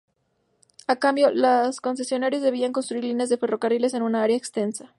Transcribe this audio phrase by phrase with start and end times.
[0.87, 4.89] A cambio, los concesionarios debían construir líneas de ferrocarriles en un área extensa.